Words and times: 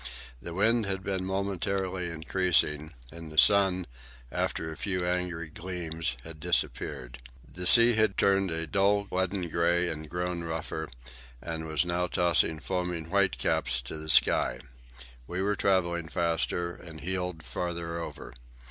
The 0.41 0.55
wind 0.55 0.87
had 0.87 1.03
been 1.03 1.23
momentarily 1.25 2.09
increasing, 2.09 2.93
and 3.11 3.31
the 3.31 3.37
sun, 3.37 3.85
after 4.31 4.71
a 4.71 4.75
few 4.75 5.05
angry 5.05 5.49
gleams, 5.51 6.17
had 6.23 6.39
disappeared. 6.39 7.19
The 7.47 7.67
sea 7.67 7.93
had 7.93 8.17
turned 8.17 8.49
a 8.49 8.65
dull 8.65 9.07
leaden 9.11 9.47
grey 9.49 9.89
and 9.89 10.09
grown 10.09 10.43
rougher, 10.43 10.89
and 11.39 11.67
was 11.67 11.85
now 11.85 12.07
tossing 12.07 12.59
foaming 12.61 13.09
whitecaps 13.09 13.79
to 13.83 13.95
the 13.97 14.09
sky. 14.09 14.61
We 15.27 15.43
were 15.43 15.55
travelling 15.55 16.07
faster, 16.07 16.73
and 16.73 17.01
heeled 17.01 17.43
farther 17.43 17.99
over. 17.99 18.33